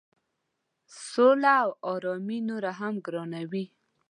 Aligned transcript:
سوله 1.09 1.53
او 1.63 1.69
آرامي 1.93 2.37
نوره 2.49 2.71
هم 2.79 2.93
ګرانوي. 3.05 3.65